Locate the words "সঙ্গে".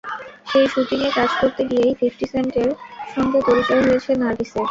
3.07-3.39